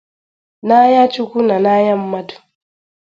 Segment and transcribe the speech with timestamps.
[0.67, 2.35] N'anya Chukwu na n'anya mmadụ